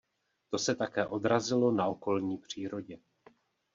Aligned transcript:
To 0.49 0.57
se 0.59 0.75
také 0.75 1.05
odrazilo 1.07 1.71
na 1.71 1.87
okolní 1.87 2.37
přírodě. 2.37 2.97